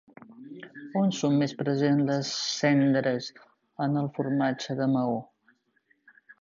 [1.01, 3.29] On són més present les cendres
[3.89, 5.25] en el formatge de Maó?